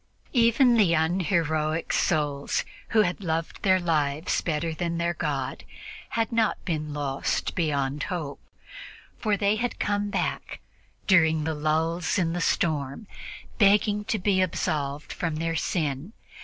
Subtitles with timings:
[0.33, 5.63] Even the unheroic souls, who had loved their lives better than their God,
[6.17, 8.39] had not been lost beyond hope,
[9.19, 10.59] for they had come back
[11.05, 13.05] during the lulls in the storm,
[13.59, 16.13] begging to be absolved from their sin.